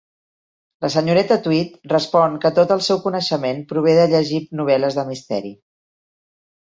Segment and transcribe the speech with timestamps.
[0.85, 5.53] La senyoreta Tweed respon que tot el seu coneixement prové de llegir novel·les de misteri.